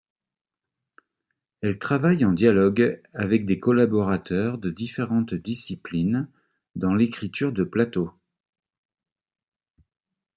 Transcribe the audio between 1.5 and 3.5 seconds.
Elle travaille en dialogue avec